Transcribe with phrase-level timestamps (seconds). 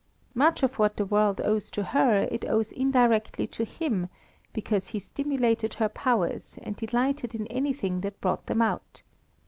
[0.33, 4.09] Much of what the world owes to her it owes indirectly to him,
[4.51, 9.03] because he stimulated her powers, and delighted in anything that brought them out.